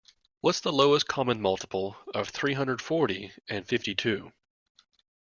[0.39, 4.31] What's the lowest common multiple of three hundred forty and fifty-two?